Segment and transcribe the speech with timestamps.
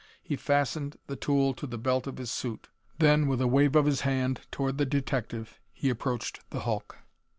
[0.23, 2.69] He fastened the tool to the belt of his suit.
[2.97, 6.97] Then, with a wave of his hand toward the detective, he approached the hulk.